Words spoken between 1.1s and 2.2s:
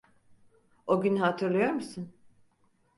hatırlıyor musun?